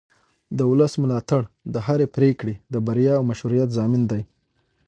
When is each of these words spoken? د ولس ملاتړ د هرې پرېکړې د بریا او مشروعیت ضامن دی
د 0.57 0.59
ولس 0.71 0.93
ملاتړ 1.03 1.41
د 1.73 1.75
هرې 1.85 2.07
پرېکړې 2.15 2.55
د 2.73 2.75
بریا 2.87 3.13
او 3.19 3.23
مشروعیت 3.31 3.69
ضامن 3.77 4.01
دی 4.11 4.21